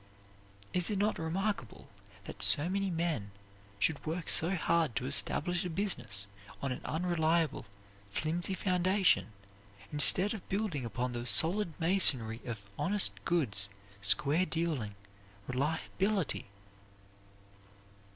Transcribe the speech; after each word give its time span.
Is 0.73 0.89
it 0.89 0.97
not 0.97 1.19
remarkable 1.19 1.87
that 2.23 2.41
so 2.41 2.67
many 2.67 2.89
men 2.89 3.29
should 3.77 4.03
work 4.03 4.29
so 4.29 4.55
hard 4.55 4.95
to 4.95 5.05
establish 5.05 5.63
a 5.63 5.69
business 5.69 6.25
on 6.59 6.71
an 6.71 6.81
unreliable, 6.85 7.67
flimsy 8.09 8.55
foundation, 8.55 9.31
instead 9.91 10.33
of 10.33 10.49
building 10.49 10.85
upon 10.85 11.11
the 11.11 11.27
solid 11.27 11.79
masonry 11.79 12.41
of 12.47 12.65
honest 12.79 13.11
goods, 13.25 13.69
square 14.01 14.47
dealing, 14.47 14.95
reliability? 15.45 16.47